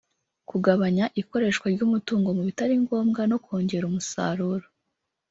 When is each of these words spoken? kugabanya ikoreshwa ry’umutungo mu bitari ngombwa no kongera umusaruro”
kugabanya 0.49 1.05
ikoreshwa 1.21 1.65
ry’umutungo 1.73 2.27
mu 2.37 2.41
bitari 2.47 2.75
ngombwa 2.83 3.21
no 3.31 3.37
kongera 3.43 3.85
umusaruro” 3.87 4.65